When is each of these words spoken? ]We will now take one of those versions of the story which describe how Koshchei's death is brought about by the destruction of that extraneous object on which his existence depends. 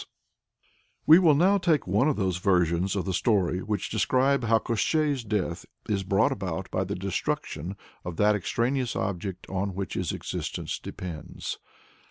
]We 1.05 1.19
will 1.19 1.35
now 1.35 1.59
take 1.59 1.85
one 1.85 2.09
of 2.09 2.15
those 2.15 2.37
versions 2.39 2.95
of 2.95 3.05
the 3.05 3.13
story 3.13 3.59
which 3.59 3.91
describe 3.91 4.43
how 4.45 4.57
Koshchei's 4.57 5.23
death 5.23 5.63
is 5.87 6.01
brought 6.03 6.31
about 6.31 6.71
by 6.71 6.85
the 6.85 6.95
destruction 6.95 7.75
of 8.03 8.17
that 8.17 8.33
extraneous 8.35 8.95
object 8.95 9.45
on 9.47 9.75
which 9.75 9.93
his 9.93 10.11
existence 10.11 10.79
depends. 10.79 11.59